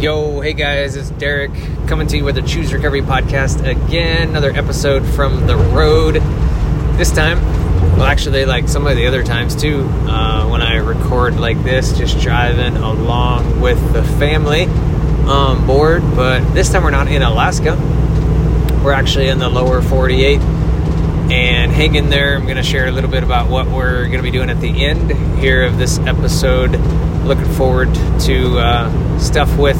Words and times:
Yo, 0.00 0.40
hey 0.40 0.52
guys, 0.52 0.94
it's 0.94 1.08
Derek 1.08 1.50
coming 1.86 2.06
to 2.06 2.18
you 2.18 2.24
with 2.24 2.34
the 2.34 2.42
Choose 2.42 2.70
Recovery 2.70 3.00
podcast 3.00 3.66
again. 3.66 4.28
Another 4.28 4.50
episode 4.50 5.06
from 5.06 5.46
the 5.46 5.56
road. 5.56 6.16
This 6.98 7.10
time, 7.10 7.40
well, 7.96 8.02
actually, 8.02 8.44
like 8.44 8.68
some 8.68 8.86
of 8.86 8.94
the 8.94 9.06
other 9.06 9.24
times 9.24 9.56
too, 9.56 9.88
uh, 10.06 10.46
when 10.50 10.60
I 10.60 10.76
record 10.76 11.40
like 11.40 11.62
this, 11.62 11.96
just 11.96 12.20
driving 12.20 12.76
along 12.76 13.62
with 13.62 13.80
the 13.94 14.02
family 14.18 14.64
on 15.26 15.66
board. 15.66 16.02
But 16.14 16.46
this 16.52 16.70
time, 16.70 16.82
we're 16.82 16.90
not 16.90 17.08
in 17.08 17.22
Alaska. 17.22 17.74
We're 18.84 18.92
actually 18.92 19.28
in 19.28 19.38
the 19.38 19.48
lower 19.48 19.80
48 19.80 20.40
and 20.40 21.72
hang 21.72 21.94
in 21.94 22.10
there. 22.10 22.36
I'm 22.36 22.44
going 22.44 22.58
to 22.58 22.62
share 22.62 22.86
a 22.86 22.92
little 22.92 23.10
bit 23.10 23.22
about 23.22 23.48
what 23.48 23.66
we're 23.66 24.04
going 24.04 24.18
to 24.18 24.22
be 24.22 24.30
doing 24.30 24.50
at 24.50 24.60
the 24.60 24.84
end 24.84 25.10
here 25.38 25.64
of 25.64 25.78
this 25.78 25.98
episode. 26.00 26.78
Looking 27.26 27.52
forward 27.54 27.94
to 28.20 28.58
uh, 28.58 29.18
stuff 29.18 29.56
with 29.58 29.76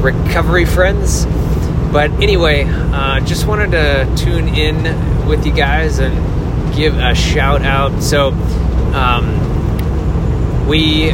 recovery 0.00 0.64
friends. 0.64 1.26
But 1.92 2.10
anyway, 2.22 2.64
uh, 2.66 3.20
just 3.20 3.46
wanted 3.46 3.72
to 3.72 4.24
tune 4.24 4.48
in 4.48 5.26
with 5.26 5.46
you 5.46 5.52
guys 5.52 5.98
and 5.98 6.74
give 6.74 6.96
a 6.98 7.14
shout 7.14 7.62
out. 7.62 8.02
So, 8.02 8.30
um, 8.94 10.66
we 10.66 11.10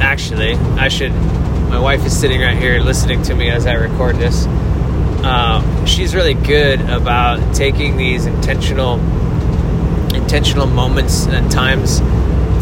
actually, 0.00 0.54
I 0.54 0.88
should, 0.88 1.12
my 1.12 1.78
wife 1.78 2.04
is 2.06 2.18
sitting 2.18 2.40
right 2.40 2.56
here 2.56 2.80
listening 2.80 3.22
to 3.24 3.34
me 3.34 3.50
as 3.50 3.66
I 3.66 3.74
record 3.74 4.16
this 4.16 4.46
uh, 5.22 5.84
she's 5.84 6.14
really 6.14 6.34
good 6.34 6.80
about 6.80 7.54
taking 7.54 7.96
these 7.96 8.26
intentional 8.26 8.94
intentional 10.14 10.66
moments 10.66 11.26
and 11.26 11.50
times 11.50 12.00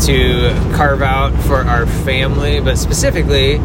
to 0.01 0.51
carve 0.75 1.03
out 1.03 1.33
for 1.45 1.59
our 1.59 1.87
family, 1.87 2.61
but 2.61 2.77
specifically 2.77 3.59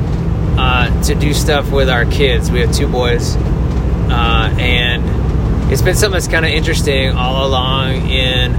uh, 0.57 1.03
to 1.03 1.15
do 1.15 1.33
stuff 1.33 1.71
with 1.71 1.89
our 1.89 2.05
kids. 2.05 2.51
We 2.51 2.61
have 2.61 2.73
two 2.73 2.87
boys, 2.87 3.35
uh, 3.35 4.53
and 4.59 5.71
it's 5.71 5.81
been 5.81 5.95
something 5.95 6.13
that's 6.13 6.27
kind 6.27 6.45
of 6.45 6.51
interesting 6.51 7.11
all 7.11 7.47
along 7.47 8.09
in 8.09 8.53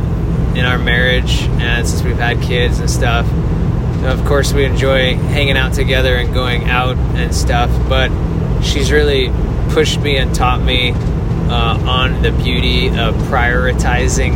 in 0.56 0.66
our 0.66 0.78
marriage, 0.78 1.42
and 1.60 1.86
since 1.88 2.02
we've 2.02 2.16
had 2.16 2.40
kids 2.42 2.78
and 2.78 2.90
stuff. 2.90 3.26
Of 4.04 4.24
course, 4.24 4.52
we 4.52 4.64
enjoy 4.64 5.14
hanging 5.14 5.56
out 5.56 5.74
together 5.74 6.16
and 6.16 6.34
going 6.34 6.64
out 6.64 6.96
and 6.96 7.32
stuff, 7.34 7.70
but 7.88 8.10
she's 8.62 8.90
really 8.90 9.30
pushed 9.70 10.00
me 10.00 10.16
and 10.16 10.34
taught 10.34 10.60
me 10.60 10.90
uh, 10.90 11.78
on 11.88 12.20
the 12.22 12.32
beauty 12.32 12.88
of 12.88 13.14
prioritizing 13.30 14.34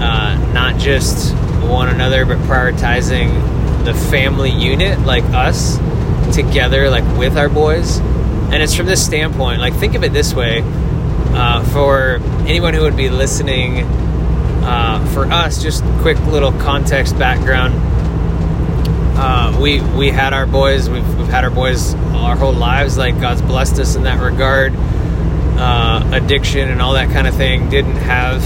uh, 0.00 0.52
not 0.52 0.78
just 0.78 1.34
one 1.64 1.88
another, 1.88 2.24
but 2.24 2.38
prioritizing 2.38 3.84
the 3.84 3.94
family 3.94 4.50
unit, 4.50 5.00
like 5.00 5.24
us, 5.24 5.78
together, 6.34 6.90
like 6.90 7.04
with 7.18 7.36
our 7.36 7.48
boys. 7.48 7.98
And 7.98 8.62
it's 8.62 8.74
from 8.74 8.86
this 8.86 9.04
standpoint, 9.04 9.60
like, 9.60 9.74
think 9.74 9.94
of 9.94 10.04
it 10.04 10.12
this 10.12 10.34
way 10.34 10.62
uh, 11.34 11.64
for 11.64 12.20
anyone 12.46 12.74
who 12.74 12.82
would 12.82 12.96
be 12.96 13.10
listening, 13.10 13.84
uh, 14.64 15.04
for 15.12 15.26
us, 15.26 15.62
just 15.62 15.84
quick 16.00 16.18
little 16.26 16.52
context 16.52 17.18
background. 17.18 17.74
Uh, 19.16 19.56
we 19.60 19.80
we 19.80 20.10
had 20.10 20.32
our 20.32 20.46
boys. 20.46 20.88
We've, 20.88 21.06
we've 21.18 21.28
had 21.28 21.44
our 21.44 21.50
boys 21.50 21.94
our 21.94 22.36
whole 22.36 22.52
lives. 22.52 22.98
Like 22.98 23.20
God's 23.20 23.42
blessed 23.42 23.78
us 23.78 23.94
in 23.94 24.04
that 24.04 24.20
regard. 24.20 24.72
Uh, 25.56 26.10
addiction 26.12 26.68
and 26.68 26.82
all 26.82 26.94
that 26.94 27.10
kind 27.10 27.28
of 27.28 27.34
thing 27.34 27.68
didn't 27.70 27.96
have 27.96 28.42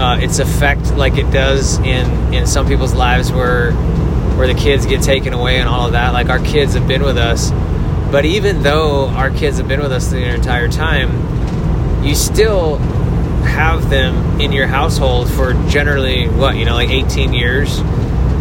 uh, 0.00 0.18
its 0.18 0.38
effect 0.38 0.94
like 0.96 1.18
it 1.18 1.30
does 1.30 1.78
in 1.80 2.34
in 2.34 2.46
some 2.46 2.66
people's 2.66 2.94
lives, 2.94 3.30
where 3.30 3.72
where 3.72 4.46
the 4.46 4.54
kids 4.54 4.86
get 4.86 5.02
taken 5.02 5.32
away 5.34 5.58
and 5.58 5.68
all 5.68 5.86
of 5.86 5.92
that. 5.92 6.12
Like 6.14 6.30
our 6.30 6.38
kids 6.38 6.74
have 6.74 6.88
been 6.88 7.02
with 7.02 7.18
us, 7.18 7.50
but 8.10 8.24
even 8.24 8.62
though 8.62 9.08
our 9.08 9.30
kids 9.30 9.58
have 9.58 9.68
been 9.68 9.80
with 9.80 9.92
us 9.92 10.10
the 10.10 10.24
entire 10.24 10.68
time, 10.68 12.04
you 12.04 12.14
still 12.14 12.78
have 13.44 13.90
them 13.90 14.40
in 14.40 14.52
your 14.52 14.66
household 14.66 15.30
for 15.30 15.52
generally 15.68 16.28
what 16.28 16.56
you 16.56 16.64
know, 16.64 16.74
like 16.74 16.90
18 16.90 17.34
years 17.34 17.80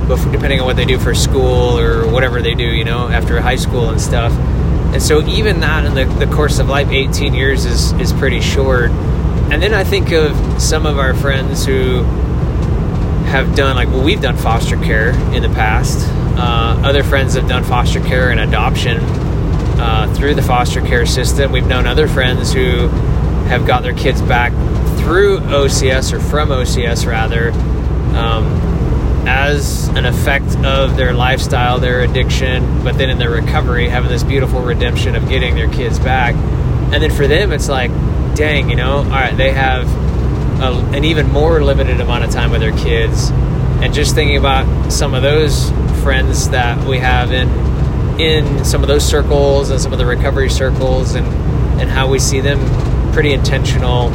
before, 0.08 0.31
depending 0.31 0.59
on 0.59 0.66
what 0.66 0.76
they 0.76 0.86
do 0.86 0.97
for 0.97 1.14
school 1.14 1.78
or 1.78 2.09
whatever 2.09 2.41
they 2.41 2.56
do, 2.56 2.66
you 2.66 2.84
know, 2.84 3.08
after 3.08 3.40
high 3.41 3.56
school 3.56 3.90
and 3.90 4.00
stuff. 4.00 4.31
And 4.94 5.02
so 5.02 5.26
even 5.28 5.59
that 5.59 5.86
in 5.86 5.94
the, 5.94 6.26
the 6.26 6.34
course 6.34 6.59
of 6.59 6.68
life, 6.68 6.90
18 6.90 7.34
years 7.34 7.66
is, 7.66 7.91
is 7.94 8.12
pretty 8.14 8.41
short. 8.41 8.91
And 9.52 9.62
then 9.62 9.74
I 9.74 9.84
think 9.84 10.12
of 10.12 10.62
some 10.62 10.86
of 10.86 11.00
our 11.00 11.14
friends 11.14 11.66
who 11.66 12.04
have 13.30 13.56
done, 13.56 13.76
like, 13.76 13.88
well, 13.90 14.04
we've 14.04 14.22
done 14.22 14.38
foster 14.38 14.78
care 14.78 15.10
in 15.34 15.42
the 15.42 15.50
past. 15.50 16.08
Uh, 16.38 16.82
other 16.84 17.04
friends 17.04 17.34
have 17.34 17.48
done 17.48 17.64
foster 17.64 18.00
care 18.00 18.32
and 18.32 18.40
adoption 18.40 18.98
uh, 19.80 20.14
through 20.16 20.36
the 20.36 20.42
foster 20.42 20.82
care 20.82 21.06
system. 21.06 21.52
We've 21.52 21.68
known 21.68 21.88
other 21.88 22.08
friends 22.08 22.54
who 22.54 22.88
have 23.48 23.66
got 23.66 23.84
their 23.84 23.94
kids 23.94 24.22
back 24.22 24.52
through 25.00 25.40
OCS 25.40 26.14
or 26.14 26.20
from 26.20 26.50
OCS 26.50 27.08
rather. 27.08 27.52
Um, 28.16 28.70
as 29.28 29.90
an 29.90 30.06
effect 30.06 30.56
of 30.66 30.96
their 30.96 31.14
lifestyle, 31.14 31.80
their 31.80 32.02
addiction, 32.02 32.84
but 32.84 32.98
then 32.98 33.09
in 33.09 33.18
their 33.18 33.30
recovery, 33.30 33.88
having 33.88 34.09
this 34.09 34.24
beautiful 34.24 34.62
redemption 34.62 35.16
of 35.16 35.28
getting 35.30 35.56
their 35.56 35.70
kids 35.70 36.00
back. 36.00 36.34
And 36.92 37.04
then 37.04 37.12
for 37.12 37.28
them, 37.28 37.52
it's 37.52 37.70
like, 37.70 37.92
dang, 38.40 38.70
you 38.70 38.76
know, 38.78 39.00
all 39.00 39.04
right, 39.04 39.36
they 39.36 39.52
have 39.52 39.86
a, 40.62 40.72
an 40.96 41.04
even 41.04 41.30
more 41.30 41.62
limited 41.62 42.00
amount 42.00 42.24
of 42.24 42.32
time 42.32 42.52
with 42.52 42.62
their 42.62 42.76
kids. 42.78 43.32
And 43.82 43.94
just 43.94 44.16
thinking 44.16 44.38
about 44.38 44.92
some 44.92 45.14
of 45.14 45.22
those 45.22 45.70
friends 46.04 46.50
that 46.50 46.88
we 46.88 47.00
have 47.00 47.34
in 47.34 47.50
in 48.18 48.64
some 48.64 48.82
of 48.82 48.88
those 48.88 49.06
circles 49.06 49.70
and 49.70 49.80
some 49.80 49.92
of 49.92 50.00
the 50.00 50.06
recovery 50.06 50.50
circles 50.50 51.16
and 51.16 51.28
and 51.82 51.90
how 51.90 52.10
we 52.10 52.18
see 52.18 52.40
them 52.40 52.60
pretty 53.12 53.34
intentional 53.34 54.10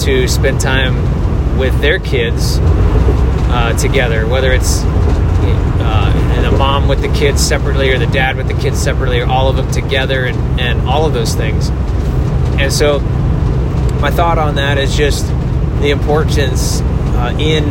to 0.00 0.26
spend 0.26 0.60
time 0.60 1.56
with 1.56 1.80
their 1.80 2.00
kids 2.00 2.58
uh, 2.60 3.76
together, 3.78 4.26
whether 4.26 4.50
it's 4.50 4.82
uh, 4.82 6.12
and 6.34 6.44
the 6.44 6.58
mom 6.58 6.88
with 6.88 7.00
the 7.00 7.12
kids 7.12 7.40
separately 7.40 7.90
or 7.90 7.98
the 7.98 8.06
dad 8.06 8.36
with 8.36 8.48
the 8.48 8.54
kids 8.54 8.80
separately 8.80 9.20
or 9.20 9.26
all 9.26 9.48
of 9.48 9.54
them 9.54 9.70
together 9.70 10.24
and, 10.24 10.60
and 10.60 10.80
all 10.88 11.06
of 11.06 11.12
those 11.12 11.36
things. 11.36 11.68
And 12.58 12.72
so 12.72 13.00
my 14.02 14.10
thought 14.10 14.36
on 14.36 14.56
that 14.56 14.78
is 14.78 14.96
just 14.96 15.28
the 15.80 15.90
importance 15.90 16.80
uh, 16.80 17.32
in 17.38 17.70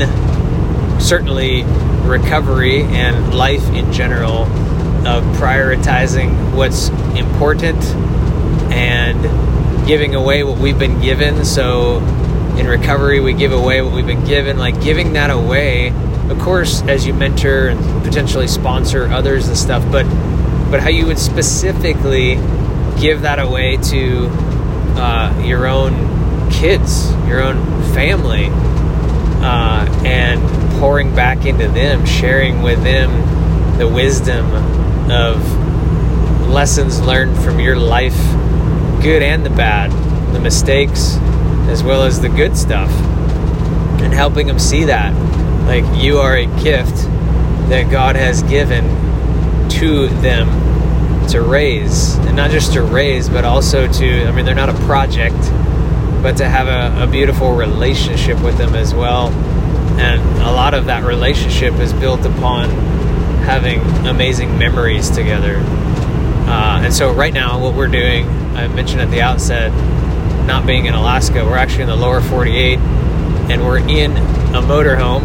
certainly 1.01 1.63
recovery 2.07 2.83
and 2.83 3.33
life 3.33 3.67
in 3.71 3.91
general 3.91 4.43
of 5.05 5.25
prioritizing 5.35 6.55
what's 6.55 6.87
important 7.19 7.83
and 8.71 9.85
giving 9.85 10.15
away 10.15 10.41
what 10.45 10.57
we've 10.57 10.79
been 10.79 11.01
given. 11.01 11.43
So 11.43 11.97
in 12.57 12.65
recovery, 12.65 13.19
we 13.19 13.33
give 13.33 13.51
away 13.51 13.81
what 13.81 13.93
we've 13.93 14.07
been 14.07 14.23
given, 14.23 14.57
like 14.57 14.81
giving 14.81 15.11
that 15.13 15.31
away. 15.31 15.89
Of 16.29 16.39
course, 16.39 16.81
as 16.83 17.05
you 17.05 17.13
mentor 17.13 17.67
and 17.67 18.05
potentially 18.05 18.47
sponsor 18.47 19.07
others 19.07 19.49
and 19.49 19.57
stuff, 19.57 19.83
but 19.91 20.05
but 20.71 20.79
how 20.79 20.87
you 20.87 21.07
would 21.07 21.19
specifically 21.19 22.35
give 23.01 23.23
that 23.23 23.39
away 23.39 23.75
to 23.75 24.29
uh, 24.95 25.43
your 25.45 25.67
own 25.67 26.20
kids, 26.51 27.11
your 27.27 27.41
own 27.41 27.83
family, 27.93 28.47
uh, 29.41 29.87
and 30.05 30.41
pouring 30.79 31.15
back 31.15 31.45
into 31.45 31.67
them, 31.67 32.05
sharing 32.05 32.61
with 32.61 32.83
them 32.83 33.77
the 33.77 33.87
wisdom 33.87 34.45
of 35.11 35.37
lessons 36.47 37.01
learned 37.01 37.37
from 37.43 37.59
your 37.59 37.75
life, 37.75 38.17
good 39.01 39.23
and 39.23 39.45
the 39.45 39.49
bad, 39.49 39.91
the 40.33 40.39
mistakes, 40.39 41.17
as 41.69 41.83
well 41.83 42.03
as 42.03 42.19
the 42.19 42.29
good 42.29 42.57
stuff 42.57 42.89
and 44.01 44.13
helping 44.13 44.47
them 44.47 44.59
see 44.59 44.85
that 44.85 45.13
like 45.65 45.85
you 46.03 46.17
are 46.17 46.35
a 46.35 46.45
gift 46.61 46.95
that 47.69 47.89
God 47.89 48.15
has 48.15 48.43
given 48.43 48.83
to 49.69 50.07
them 50.21 50.49
to 51.29 51.41
raise 51.41 52.15
and 52.15 52.35
not 52.35 52.51
just 52.51 52.73
to 52.73 52.81
raise 52.81 53.29
but 53.29 53.45
also 53.45 53.89
to 53.89 54.23
I 54.25 54.31
mean 54.31 54.43
they're 54.43 54.55
not 54.55 54.69
a 54.69 54.85
project 54.85 55.37
but 56.21 56.37
to 56.37 56.47
have 56.47 56.67
a, 56.67 57.03
a 57.03 57.07
beautiful 57.07 57.55
relationship 57.55 58.41
with 58.41 58.57
them 58.57 58.75
as 58.75 58.93
well 58.93 59.29
and 59.99 60.21
a 60.41 60.51
lot 60.51 60.73
of 60.73 60.85
that 60.85 61.03
relationship 61.03 61.73
is 61.75 61.93
built 61.93 62.25
upon 62.25 62.69
having 63.43 63.79
amazing 64.07 64.57
memories 64.57 65.09
together 65.09 65.57
uh, 66.47 66.81
and 66.83 66.93
so 66.93 67.13
right 67.13 67.33
now 67.33 67.59
what 67.61 67.73
we're 67.73 67.87
doing 67.87 68.27
I 68.55 68.67
mentioned 68.67 69.01
at 69.01 69.11
the 69.11 69.21
outset 69.21 69.71
not 70.45 70.65
being 70.65 70.85
in 70.85 70.93
Alaska. 70.93 71.45
We're 71.45 71.57
actually 71.57 71.83
in 71.83 71.89
the 71.89 71.95
lower 71.95 72.21
48, 72.21 72.77
and 72.77 73.65
we're 73.65 73.77
in 73.77 74.11
a 74.11 74.61
motorhome 74.61 75.21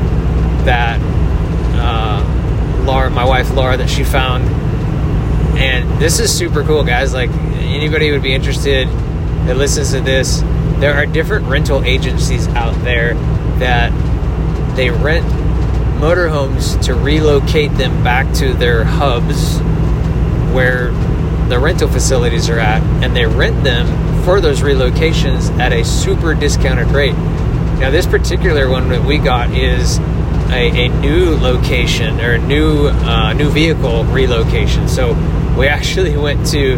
that 0.64 1.00
uh, 1.74 2.84
Laura, 2.84 3.10
my 3.10 3.24
wife 3.24 3.52
Laura, 3.52 3.76
that 3.76 3.88
she 3.88 4.04
found. 4.04 4.44
And 5.58 6.00
this 6.00 6.20
is 6.20 6.32
super 6.32 6.62
cool, 6.62 6.84
guys. 6.84 7.14
Like 7.14 7.30
anybody 7.30 8.12
would 8.12 8.22
be 8.22 8.34
interested 8.34 8.88
that 9.46 9.56
listens 9.56 9.92
to 9.92 10.00
this, 10.00 10.42
there 10.80 10.94
are 10.94 11.06
different 11.06 11.46
rental 11.46 11.82
agencies 11.84 12.48
out 12.48 12.74
there 12.84 13.14
that 13.58 13.90
they 14.76 14.90
rent 14.90 15.24
motorhomes 16.00 16.80
to 16.84 16.94
relocate 16.94 17.72
them 17.72 18.04
back 18.04 18.32
to 18.34 18.52
their 18.52 18.84
hubs 18.84 19.58
where 20.52 20.90
the 21.48 21.58
rental 21.58 21.88
facilities 21.88 22.50
are 22.50 22.58
at, 22.58 22.82
and 23.02 23.14
they 23.14 23.24
rent 23.24 23.62
them 23.64 23.86
for 24.24 24.40
those 24.40 24.60
relocations 24.60 25.50
at 25.58 25.72
a 25.72 25.84
super 25.84 26.34
discounted 26.34 26.88
rate. 26.88 27.14
Now, 27.78 27.90
this 27.90 28.06
particular 28.06 28.68
one 28.68 28.88
that 28.88 29.04
we 29.04 29.18
got 29.18 29.50
is 29.50 29.98
a, 30.50 30.86
a 30.86 30.88
new 30.88 31.36
location 31.36 32.20
or 32.20 32.32
a 32.32 32.38
new 32.38 32.88
uh, 32.88 33.32
new 33.32 33.50
vehicle 33.50 34.04
relocation. 34.04 34.88
So 34.88 35.12
we 35.56 35.66
actually 35.68 36.16
went 36.16 36.46
to 36.48 36.76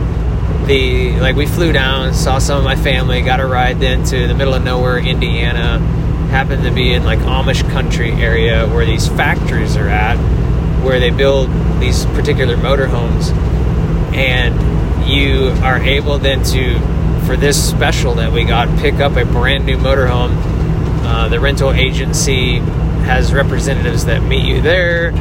the 0.68 1.18
like 1.18 1.34
we 1.34 1.46
flew 1.46 1.72
down, 1.72 2.14
saw 2.14 2.38
some 2.38 2.58
of 2.58 2.64
my 2.64 2.76
family, 2.76 3.22
got 3.22 3.40
a 3.40 3.46
ride 3.46 3.80
then 3.80 4.04
to 4.04 4.28
the 4.28 4.34
middle 4.34 4.54
of 4.54 4.62
nowhere, 4.62 4.98
Indiana. 4.98 5.78
Happened 6.30 6.62
to 6.64 6.70
be 6.70 6.92
in 6.92 7.04
like 7.04 7.18
Amish 7.20 7.68
country 7.70 8.12
area 8.12 8.68
where 8.68 8.84
these 8.84 9.08
factories 9.08 9.76
are 9.76 9.88
at, 9.88 10.16
where 10.84 11.00
they 11.00 11.10
build 11.10 11.48
these 11.80 12.04
particular 12.06 12.56
motorhomes, 12.56 13.32
and 14.14 15.08
you 15.08 15.48
are 15.64 15.78
able 15.78 16.18
then 16.18 16.42
to, 16.44 16.78
for 17.26 17.34
this 17.34 17.56
special 17.70 18.14
that 18.16 18.30
we 18.30 18.44
got, 18.44 18.68
pick 18.78 18.96
up 18.96 19.16
a 19.16 19.24
brand 19.24 19.64
new 19.64 19.78
motorhome. 19.78 20.36
Uh, 21.02 21.28
the 21.30 21.40
rental 21.40 21.72
agency 21.72 22.58
has 23.08 23.32
representatives 23.32 24.04
that 24.04 24.22
meet 24.22 24.44
you 24.44 24.60
there 24.60 25.12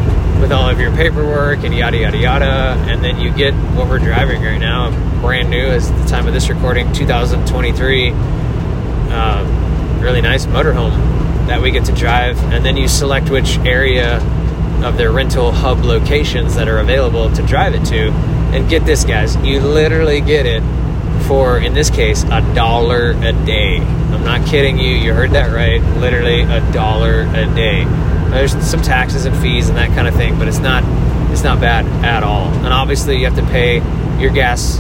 with 0.42 0.52
all 0.52 0.70
of 0.70 0.78
your 0.78 0.92
paperwork 0.92 1.64
and 1.64 1.74
yada 1.74 1.98
yada 1.98 2.18
yada, 2.18 2.76
and 2.90 3.02
then 3.02 3.18
you 3.18 3.32
get 3.32 3.54
what 3.76 3.88
we're 3.88 3.98
driving 3.98 4.44
right 4.44 4.58
now, 4.58 4.92
brand 5.22 5.50
new 5.50 5.66
as 5.66 5.92
the 5.92 6.06
time 6.06 6.28
of 6.28 6.34
this 6.34 6.50
recording, 6.50 6.92
2023. 6.94 8.12
Uh, 9.10 10.00
really 10.02 10.22
nice 10.22 10.46
motorhome 10.46 10.92
that 11.48 11.62
we 11.62 11.72
get 11.72 11.86
to 11.86 11.94
drive, 11.94 12.38
and 12.52 12.66
then 12.66 12.78
you 12.78 12.88
select 12.88 13.30
which 13.30 13.58
area 13.60 14.18
of 14.86 14.98
their 14.98 15.12
rental 15.12 15.52
hub 15.52 15.84
locations 15.84 16.56
that 16.56 16.68
are 16.68 16.80
available 16.80 17.32
to 17.34 17.42
drive 17.44 17.74
it 17.74 17.86
to. 17.86 18.12
And 18.54 18.70
get 18.70 18.86
this, 18.86 19.04
guys, 19.04 19.36
you 19.38 19.60
literally 19.60 20.22
get 20.22 20.46
it 20.46 20.64
for, 21.28 21.58
in 21.58 21.74
this 21.74 21.90
case, 21.90 22.24
a 22.24 22.42
dollar 22.54 23.12
a 23.12 23.34
day. 23.46 23.78
I'm 23.78 24.24
not 24.24 24.48
kidding 24.48 24.78
you. 24.78 24.96
You 24.96 25.14
heard 25.14 25.32
that 25.32 25.54
right. 25.54 25.82
Literally 26.00 26.44
a 26.44 26.72
dollar 26.72 27.22
a 27.22 27.46
day. 27.56 27.86
There's 28.30 28.54
some 28.66 28.82
taxes 28.82 29.26
and 29.26 29.36
fees 29.38 29.70
and 29.70 29.78
that 29.78 29.90
kind 29.90 30.08
of 30.08 30.16
thing, 30.16 30.38
but 30.38 30.48
it's 30.48 30.60
not 30.60 30.84
it's 31.32 31.44
not 31.44 31.60
bad 31.60 31.86
at 32.06 32.24
all. 32.24 32.48
And 32.48 32.68
obviously, 32.68 33.18
you 33.18 33.26
have 33.26 33.36
to 33.36 33.46
pay 33.46 33.76
your 34.20 34.32
gas 34.32 34.80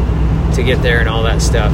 to 0.55 0.63
get 0.63 0.81
there 0.81 0.99
and 0.99 1.09
all 1.09 1.23
that 1.23 1.41
stuff. 1.41 1.73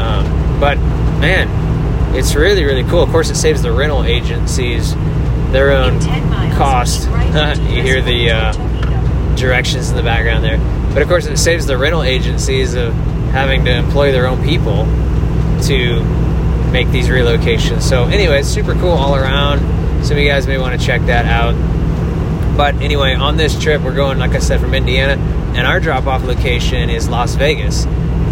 Um, 0.00 0.60
but 0.60 0.78
man, 1.20 2.14
it's 2.14 2.34
really 2.34 2.64
really 2.64 2.84
cool. 2.84 3.02
Of 3.02 3.10
course, 3.10 3.30
it 3.30 3.36
saves 3.36 3.62
the 3.62 3.72
rental 3.72 4.04
agencies 4.04 4.94
their 5.52 5.72
own 5.72 6.00
cost. 6.56 7.08
you 7.70 7.82
hear 7.82 8.02
the 8.02 8.30
uh, 8.30 9.36
directions 9.36 9.90
in 9.90 9.96
the 9.96 10.02
background 10.02 10.44
there. 10.44 10.58
But 10.92 11.02
of 11.02 11.08
course, 11.08 11.26
it 11.26 11.36
saves 11.36 11.66
the 11.66 11.76
rental 11.76 12.02
agencies 12.02 12.74
of 12.74 12.94
having 13.30 13.64
to 13.64 13.70
employ 13.70 14.12
their 14.12 14.26
own 14.26 14.42
people 14.44 14.84
to 15.64 16.02
make 16.70 16.90
these 16.90 17.08
relocations. 17.08 17.82
So, 17.82 18.04
anyway, 18.04 18.40
it's 18.40 18.48
super 18.48 18.74
cool 18.74 18.90
all 18.92 19.14
around. 19.14 19.60
Some 20.04 20.16
of 20.16 20.22
you 20.22 20.28
guys 20.28 20.46
may 20.46 20.58
want 20.58 20.78
to 20.78 20.84
check 20.84 21.02
that 21.02 21.26
out. 21.26 21.54
But 22.56 22.76
anyway, 22.76 23.14
on 23.14 23.36
this 23.36 23.60
trip, 23.60 23.82
we're 23.82 23.94
going, 23.94 24.18
like 24.18 24.32
I 24.32 24.38
said, 24.38 24.60
from 24.60 24.72
Indiana, 24.74 25.20
and 25.54 25.66
our 25.66 25.78
drop 25.78 26.06
off 26.06 26.24
location 26.24 26.88
is 26.88 27.08
Las 27.08 27.34
Vegas. 27.34 27.84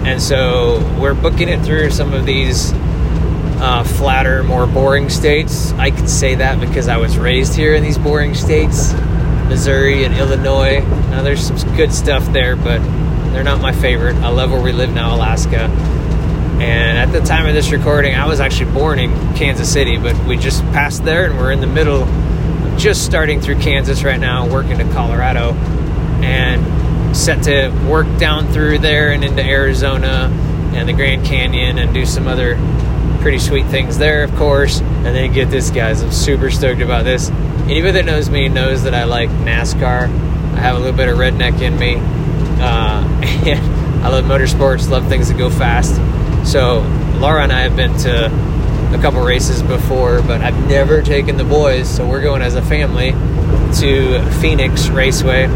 And 0.05 0.21
so 0.21 0.81
we're 0.99 1.15
booking 1.15 1.49
it 1.49 1.63
through 1.63 1.91
some 1.91 2.15
of 2.15 2.25
these 2.25 2.73
uh, 3.61 3.85
flatter, 3.85 4.43
more 4.43 4.67
boring 4.67 5.11
states. 5.11 5.73
I 5.73 5.91
can 5.91 6.09
say 6.09 6.37
that 6.37 6.59
because 6.59 6.89
I 6.89 6.97
was 6.97 7.19
raised 7.19 7.55
here 7.55 7.75
in 7.75 7.83
these 7.83 7.99
boring 7.99 8.35
states 8.35 8.93
Missouri 9.49 10.05
and 10.05 10.15
Illinois. 10.15 10.81
Now, 11.11 11.23
there's 11.23 11.47
some 11.47 11.77
good 11.77 11.93
stuff 11.93 12.25
there, 12.33 12.57
but 12.57 12.79
they're 13.33 13.45
not 13.45 13.61
my 13.61 13.73
favorite. 13.73 14.17
I 14.17 14.29
love 14.29 14.51
where 14.51 14.63
we 14.63 14.73
live 14.73 14.93
now, 14.93 15.15
Alaska. 15.15 15.69
And 16.61 16.99
at 16.99 17.13
the 17.13 17.21
time 17.27 17.47
of 17.47 17.53
this 17.53 17.73
recording, 17.73 18.15
I 18.15 18.27
was 18.27 18.41
actually 18.41 18.73
born 18.73 18.99
in 18.99 19.11
Kansas 19.35 19.71
City, 19.71 19.99
but 19.99 20.17
we 20.25 20.37
just 20.37 20.63
passed 20.67 21.05
there 21.05 21.27
and 21.27 21.39
we're 21.39 21.53
in 21.53 21.61
the 21.61 21.67
middle 21.67 22.07
just 22.77 23.05
starting 23.05 23.41
through 23.41 23.59
Kansas 23.61 24.05
right 24.05 24.21
now, 24.21 24.49
working 24.51 24.79
to 24.79 24.85
Colorado, 24.93 25.53
and 26.23 27.17
set 27.17 27.45
to 27.45 27.71
work 27.89 28.07
down 28.19 28.53
through 28.53 28.79
there 28.79 29.13
and 29.13 29.25
into 29.25 29.43
Arizona 29.43 30.31
and 30.75 30.89
the 30.89 30.93
Grand 30.93 31.25
Canyon 31.25 31.79
and 31.79 31.95
do 31.95 32.05
some 32.05 32.27
other 32.27 32.57
pretty 33.21 33.39
sweet 33.39 33.67
things 33.67 33.97
there, 33.97 34.25
of 34.25 34.35
course. 34.35 34.81
And 34.81 35.07
then 35.07 35.33
get 35.33 35.51
this, 35.51 35.71
guys. 35.71 36.03
I'm 36.03 36.13
super 36.13 36.51
stoked 36.51 36.81
about 36.81 37.05
this. 37.05 37.31
Anybody 37.31 37.93
that 37.93 38.05
knows 38.05 38.29
me 38.29 38.49
knows 38.49 38.83
that 38.83 38.95
I 38.95 39.05
like 39.05 39.31
NASCAR. 39.31 40.03
I 40.09 40.59
have 40.59 40.77
a 40.77 40.79
little 40.79 40.97
bit 40.97 41.09
of 41.09 41.17
redneck 41.17 41.61
in 41.63 41.79
me. 41.79 41.97
Uh, 42.61 43.03
and 43.47 44.05
I 44.05 44.09
love 44.09 44.25
motorsports, 44.25 44.91
love 44.91 45.09
things 45.09 45.29
that 45.29 45.39
go 45.39 45.49
fast. 45.49 45.95
So 46.51 46.81
Laura 47.19 47.43
and 47.43 47.53
I 47.53 47.61
have 47.61 47.77
been 47.77 47.97
to 48.01 48.29
a 48.95 48.99
couple 49.03 49.21
races 49.23 49.61
before, 49.63 50.23
but 50.23 50.41
I've 50.41 50.69
never 50.69 51.03
taken 51.03 51.37
the 51.37 51.45
boys. 51.45 51.89
So 51.89 52.07
we're 52.07 52.23
going 52.23 52.43
as 52.43 52.55
a 52.55 52.63
family 52.63 53.11
to 53.81 54.31
Phoenix 54.41 54.89
Raceway 54.89 55.49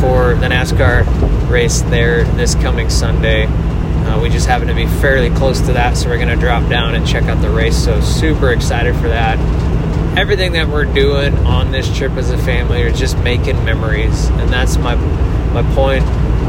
for 0.00 0.34
the 0.34 0.48
NASCAR 0.48 1.48
race 1.48 1.82
there 1.82 2.24
this 2.24 2.56
coming 2.56 2.90
Sunday. 2.90 3.46
Uh, 3.46 4.20
we 4.20 4.28
just 4.28 4.48
happen 4.48 4.66
to 4.66 4.74
be 4.74 4.86
fairly 4.86 5.30
close 5.30 5.60
to 5.60 5.72
that, 5.74 5.96
so 5.96 6.08
we're 6.08 6.16
going 6.16 6.28
to 6.28 6.36
drop 6.36 6.68
down 6.68 6.96
and 6.96 7.06
check 7.06 7.22
out 7.24 7.40
the 7.40 7.50
race. 7.50 7.84
So, 7.84 8.00
super 8.00 8.50
excited 8.50 8.96
for 8.96 9.08
that. 9.08 9.38
Everything 10.18 10.52
that 10.52 10.66
we're 10.66 10.92
doing 10.92 11.36
on 11.46 11.70
this 11.70 11.96
trip 11.96 12.12
as 12.12 12.30
a 12.30 12.38
family 12.38 12.82
are 12.82 12.90
just 12.90 13.16
making 13.18 13.64
memories, 13.64 14.26
and 14.26 14.52
that's 14.52 14.76
my 14.76 14.96
my 15.52 15.62
point 15.74 16.04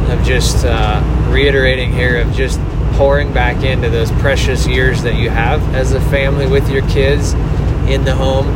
of 0.09 0.23
just 0.25 0.65
uh, 0.65 1.01
reiterating 1.29 1.93
here 1.93 2.19
of 2.19 2.33
just 2.33 2.59
pouring 2.93 3.33
back 3.33 3.63
into 3.63 3.89
those 3.89 4.11
precious 4.13 4.67
years 4.67 5.03
that 5.03 5.15
you 5.15 5.29
have 5.29 5.61
as 5.75 5.93
a 5.93 6.01
family 6.01 6.47
with 6.47 6.69
your 6.69 6.87
kids 6.89 7.33
in 7.89 8.03
the 8.05 8.15
home 8.15 8.47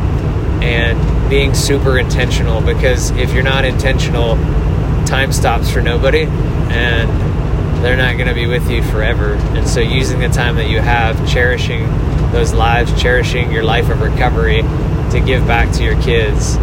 and 0.62 1.30
being 1.30 1.54
super 1.54 1.98
intentional 1.98 2.60
because 2.60 3.10
if 3.12 3.32
you're 3.32 3.42
not 3.42 3.64
intentional, 3.64 4.36
time 5.06 5.32
stops 5.32 5.70
for 5.70 5.80
nobody 5.80 6.22
and 6.22 7.08
they're 7.84 7.96
not 7.96 8.16
going 8.16 8.28
to 8.28 8.34
be 8.34 8.46
with 8.46 8.70
you 8.70 8.82
forever. 8.82 9.34
And 9.34 9.68
so, 9.68 9.80
using 9.80 10.20
the 10.20 10.28
time 10.28 10.56
that 10.56 10.68
you 10.68 10.80
have, 10.80 11.28
cherishing 11.28 11.86
those 12.32 12.52
lives, 12.52 13.00
cherishing 13.00 13.52
your 13.52 13.62
life 13.62 13.88
of 13.88 14.00
recovery 14.00 14.62
to 15.12 15.22
give 15.24 15.46
back 15.46 15.72
to 15.74 15.84
your 15.84 16.00
kids. 16.02 16.56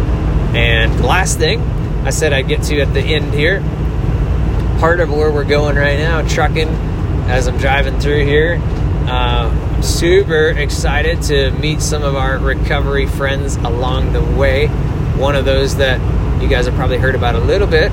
And 0.54 1.04
last 1.04 1.38
thing 1.38 1.60
I 2.04 2.10
said 2.10 2.32
I'd 2.32 2.48
get 2.48 2.62
to 2.64 2.80
at 2.80 2.94
the 2.94 3.00
end 3.00 3.34
here 3.34 3.60
part 4.78 5.00
of 5.00 5.10
where 5.10 5.32
we're 5.32 5.44
going 5.44 5.76
right 5.76 5.98
now, 5.98 6.26
trucking 6.28 6.68
as 7.28 7.48
I'm 7.48 7.58
driving 7.58 7.98
through 7.98 8.24
here. 8.24 8.60
Uh, 9.06 9.50
I'm 9.50 9.82
super 9.82 10.48
excited 10.48 11.22
to 11.22 11.50
meet 11.52 11.80
some 11.80 12.02
of 12.02 12.14
our 12.16 12.38
recovery 12.38 13.06
friends 13.06 13.56
along 13.56 14.12
the 14.12 14.22
way. 14.22 14.68
One 15.16 15.36
of 15.36 15.44
those 15.44 15.76
that 15.76 16.00
you 16.42 16.48
guys 16.48 16.66
have 16.66 16.74
probably 16.74 16.98
heard 16.98 17.14
about 17.14 17.34
a 17.34 17.40
little 17.40 17.66
bit 17.66 17.90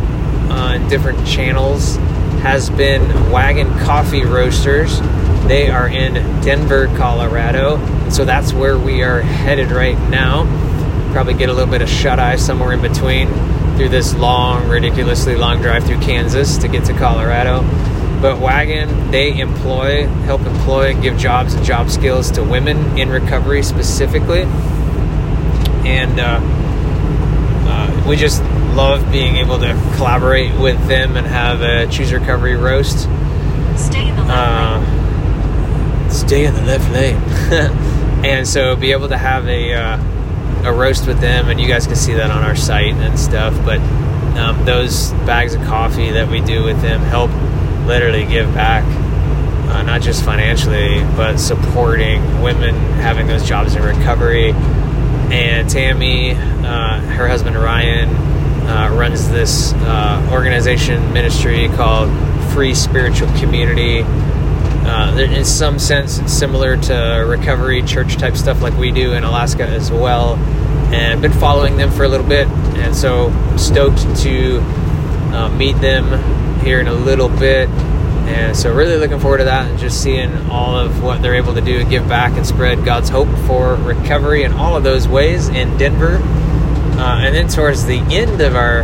on 0.49 0.87
different 0.87 1.25
channels 1.27 1.95
has 2.41 2.69
been 2.69 3.31
Wagon 3.31 3.69
Coffee 3.79 4.23
Roasters. 4.23 4.99
They 5.47 5.69
are 5.69 5.87
in 5.87 6.13
Denver, 6.41 6.87
Colorado. 6.97 7.79
So 8.09 8.25
that's 8.25 8.53
where 8.53 8.77
we 8.77 9.01
are 9.01 9.21
headed 9.21 9.71
right 9.71 9.97
now. 10.09 10.43
Probably 11.11 11.33
get 11.33 11.49
a 11.49 11.53
little 11.53 11.71
bit 11.71 11.81
of 11.81 11.89
shut 11.89 12.19
eye 12.19 12.35
somewhere 12.35 12.73
in 12.73 12.81
between 12.81 13.27
through 13.77 13.89
this 13.89 14.13
long, 14.15 14.67
ridiculously 14.69 15.35
long 15.35 15.61
drive 15.61 15.85
through 15.85 15.99
Kansas 15.99 16.57
to 16.59 16.67
get 16.67 16.85
to 16.85 16.93
Colorado. 16.93 17.61
But 18.23 18.39
Wagon, 18.39 19.11
they 19.11 19.37
employ, 19.37 20.07
help 20.07 20.43
employ, 20.43 20.91
and 20.91 21.03
give 21.03 21.17
jobs 21.17 21.55
and 21.55 21.65
job 21.65 21.89
skills 21.89 22.31
to 22.31 22.41
women 22.41 22.97
in 22.97 23.09
recovery 23.09 23.63
specifically. 23.63 24.43
And 25.83 26.17
uh, 26.17 26.39
uh, 26.41 28.05
we 28.07 28.15
just 28.15 28.41
love 28.75 29.11
being 29.11 29.35
able 29.35 29.59
to 29.59 29.73
collaborate 29.97 30.57
with 30.57 30.87
them 30.87 31.17
and 31.17 31.27
have 31.27 31.63
a 31.63 31.85
choose 31.91 32.13
recovery 32.13 32.55
roast. 32.55 32.99
Stay 33.77 34.07
in 34.07 34.15
the 34.15 34.23
left 34.23 34.31
uh, 34.31 34.79
lane. 34.79 36.09
Stay 36.09 36.45
in 36.45 36.53
the 36.53 36.61
left 36.61 36.91
lane. 36.93 37.17
and 38.25 38.47
so 38.47 38.73
be 38.77 38.93
able 38.93 39.09
to 39.09 39.17
have 39.17 39.45
a 39.49 39.73
uh, 39.73 39.97
a 40.63 40.71
roast 40.71 41.07
with 41.07 41.19
them, 41.19 41.49
and 41.49 41.59
you 41.59 41.67
guys 41.67 41.87
can 41.87 41.97
see 41.97 42.13
that 42.13 42.31
on 42.31 42.41
our 42.41 42.55
site 42.55 42.93
and 42.93 43.19
stuff. 43.19 43.53
But 43.65 43.79
um, 44.37 44.63
those 44.63 45.11
bags 45.25 45.55
of 45.55 45.61
coffee 45.63 46.11
that 46.11 46.29
we 46.29 46.39
do 46.39 46.63
with 46.63 46.81
them 46.81 47.01
help 47.01 47.29
literally 47.85 48.25
give 48.25 48.53
back, 48.53 48.83
uh, 49.73 49.81
not 49.83 50.01
just 50.01 50.23
financially, 50.23 51.01
but 51.15 51.37
supporting 51.37 52.41
women 52.41 52.75
having 53.01 53.27
those 53.27 53.47
jobs 53.47 53.75
in 53.75 53.83
recovery. 53.83 54.51
And 55.31 55.69
Tammy, 55.69 56.31
uh, 56.31 56.99
her 56.99 57.27
husband 57.27 57.55
Ryan, 57.55 58.09
uh, 58.67 58.95
runs 58.95 59.29
this 59.29 59.73
uh, 59.73 60.29
organization 60.31 61.11
ministry 61.11 61.67
called 61.69 62.09
Free 62.53 62.73
Spiritual 62.73 63.27
Community. 63.39 64.03
Uh, 64.03 65.17
in 65.17 65.45
some 65.45 65.79
sense, 65.79 66.19
it's 66.19 66.33
similar 66.33 66.77
to 66.77 67.25
recovery 67.27 67.81
church 67.83 68.17
type 68.17 68.35
stuff 68.35 68.61
like 68.61 68.77
we 68.77 68.91
do 68.91 69.13
in 69.13 69.23
Alaska 69.23 69.65
as 69.65 69.91
well. 69.91 70.35
And 70.93 71.13
I've 71.13 71.21
been 71.21 71.33
following 71.33 71.77
them 71.77 71.89
for 71.91 72.03
a 72.03 72.07
little 72.07 72.27
bit, 72.27 72.47
and 72.47 72.95
so 72.95 73.29
I'm 73.29 73.57
stoked 73.57 73.99
to 74.23 74.61
uh, 75.33 75.49
meet 75.49 75.73
them 75.73 76.59
here 76.59 76.79
in 76.79 76.87
a 76.87 76.93
little 76.93 77.29
bit. 77.29 77.67
And 77.69 78.55
so, 78.55 78.73
really 78.73 78.95
looking 78.97 79.19
forward 79.19 79.39
to 79.39 79.43
that 79.45 79.69
and 79.69 79.77
just 79.77 80.01
seeing 80.01 80.33
all 80.49 80.77
of 80.77 81.03
what 81.03 81.21
they're 81.21 81.35
able 81.35 81.53
to 81.55 81.61
do 81.61 81.79
and 81.79 81.89
give 81.89 82.07
back 82.07 82.37
and 82.37 82.45
spread 82.45 82.85
God's 82.85 83.09
hope 83.09 83.27
for 83.45 83.75
recovery 83.75 84.43
in 84.43 84.53
all 84.53 84.77
of 84.77 84.83
those 84.83 85.07
ways 85.07 85.49
in 85.49 85.77
Denver. 85.77 86.19
Uh, 86.97 87.25
and 87.25 87.35
then, 87.35 87.49
towards 87.49 87.85
the 87.85 87.99
end 87.99 88.39
of 88.39 88.55
our 88.55 88.83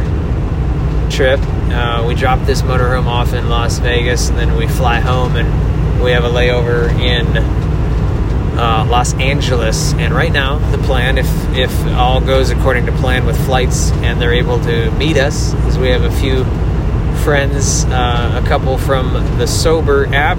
trip, 1.09 1.39
uh, 1.71 2.03
we 2.05 2.15
drop 2.15 2.45
this 2.45 2.61
motorhome 2.63 3.05
off 3.05 3.33
in 3.33 3.47
Las 3.49 3.79
Vegas 3.79 4.29
and 4.29 4.37
then 4.37 4.55
we 4.55 4.67
fly 4.67 4.99
home 4.99 5.35
and 5.35 6.03
we 6.03 6.11
have 6.11 6.23
a 6.23 6.29
layover 6.29 6.89
in 6.99 7.25
uh, 8.57 8.85
Los 8.89 9.13
Angeles. 9.15 9.93
And 9.93 10.13
right 10.13 10.31
now, 10.31 10.59
the 10.71 10.77
plan, 10.79 11.17
if 11.17 11.27
if 11.55 11.85
all 11.95 12.21
goes 12.21 12.49
according 12.49 12.85
to 12.87 12.91
plan 12.93 13.25
with 13.25 13.37
flights 13.45 13.91
and 13.91 14.21
they're 14.21 14.33
able 14.33 14.59
to 14.61 14.91
meet 14.91 15.17
us, 15.17 15.53
is 15.65 15.77
we 15.77 15.89
have 15.89 16.03
a 16.03 16.11
few 16.11 16.43
friends, 17.23 17.85
uh, 17.85 18.41
a 18.43 18.47
couple 18.47 18.77
from 18.77 19.13
the 19.37 19.45
Sober 19.45 20.07
app, 20.13 20.37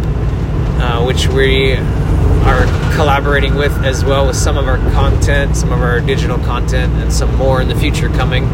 uh, 0.81 1.05
which 1.05 1.29
we 1.29 1.75
are 1.75 2.65
collaborating 2.95 3.55
with 3.55 3.73
as 3.85 4.05
well 4.05 4.27
with 4.27 4.37
some 4.37 4.57
of 4.57 4.67
our 4.67 4.79
content, 4.93 5.57
some 5.57 5.73
of 5.73 5.81
our 5.81 6.01
digital 6.01 6.39
content, 6.39 6.93
and 6.95 7.13
some 7.13 7.35
more 7.37 7.61
in 7.61 7.69
the 7.69 7.77
future 7.77 8.09
coming 8.09 8.49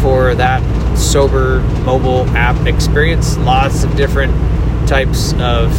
for 0.00 0.34
that 0.34 0.62
sober 0.96 1.60
mobile 1.84 2.26
app 2.36 2.66
experience. 2.66 3.36
Lots 3.38 3.84
of 3.84 3.96
different 3.96 4.32
types 4.86 5.32
of 5.34 5.72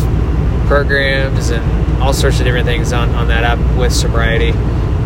programs 0.68 1.50
and 1.50 2.02
all 2.02 2.14
sorts 2.14 2.40
of 2.40 2.46
different 2.46 2.66
things 2.66 2.94
on, 2.94 3.10
on 3.12 3.28
that 3.28 3.44
app 3.44 3.78
with 3.78 3.94
sobriety. 3.94 4.52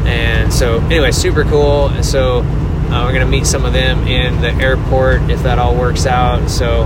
And 0.06 0.52
so, 0.52 0.80
anyway, 0.86 1.12
super 1.12 1.44
cool. 1.44 1.88
And 1.88 2.06
so, 2.06 2.40
uh, 2.40 3.04
we're 3.06 3.14
going 3.14 3.26
to 3.26 3.32
meet 3.32 3.46
some 3.46 3.66
of 3.66 3.74
them 3.74 4.08
in 4.08 4.42
the 4.42 4.52
airport 4.64 5.30
if 5.30 5.44
that 5.44 5.60
all 5.60 5.76
works 5.76 6.06
out. 6.06 6.50
So, 6.50 6.84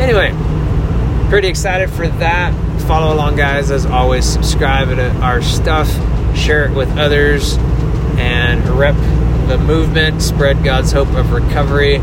anyway, 0.00 0.32
pretty 1.28 1.48
excited 1.48 1.90
for 1.90 2.08
that. 2.08 2.52
Follow 2.82 3.14
along, 3.14 3.36
guys. 3.36 3.70
As 3.70 3.86
always, 3.86 4.24
subscribe 4.24 4.88
to 4.88 5.10
our 5.20 5.42
stuff, 5.42 5.88
share 6.36 6.66
it 6.66 6.74
with 6.74 6.90
others, 6.98 7.56
and 8.18 8.66
rep 8.70 8.96
the 9.48 9.58
movement, 9.58 10.20
spread 10.20 10.64
God's 10.64 10.90
hope 10.90 11.12
of 11.14 11.30
recovery 11.30 11.98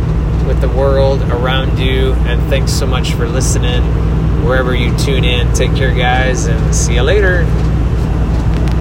with 0.48 0.62
the 0.62 0.70
world 0.70 1.22
around 1.24 1.79
you. 1.79 2.13
And 2.13 2.41
thanks 2.50 2.72
so 2.72 2.88
much 2.88 3.13
for 3.13 3.27
listening 3.27 4.12
wherever 4.43 4.75
you 4.75 4.95
tune 4.97 5.23
in. 5.23 5.51
Take 5.53 5.75
care, 5.75 5.93
guys, 5.93 6.45
and 6.45 6.75
see 6.75 6.95
you 6.95 7.01
later. 7.03 7.45